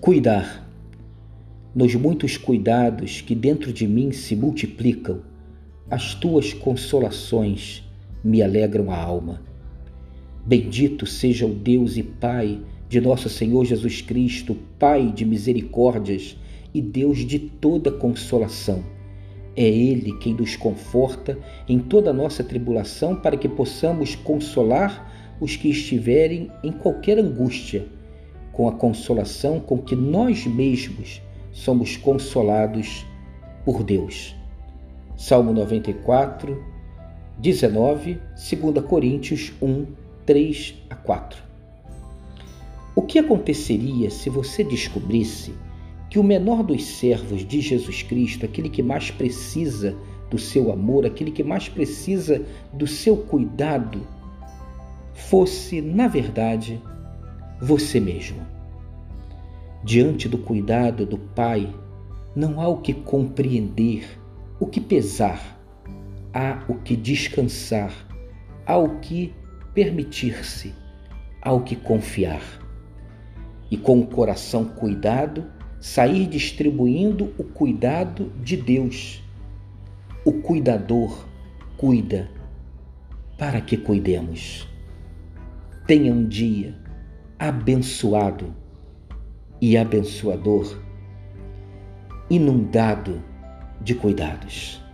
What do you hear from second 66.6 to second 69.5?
o que descansar, há o que